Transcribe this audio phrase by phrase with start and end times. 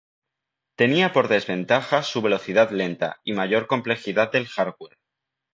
[0.77, 4.97] Tenía por desventaja su velocidad lenta y mayor complejidad del hardware.